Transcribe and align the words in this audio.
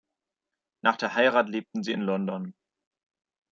Nach 0.81 0.95
der 0.97 1.13
Heirat 1.13 1.47
lebten 1.47 1.83
sie 1.83 1.91
in 1.91 2.01
London. 2.01 2.55